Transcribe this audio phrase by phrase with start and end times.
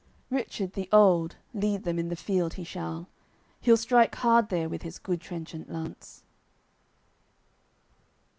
[0.31, 3.07] Richard the old, lead them in th'field he shall,
[3.59, 6.23] He'll strike hard there with his good trenchant lance.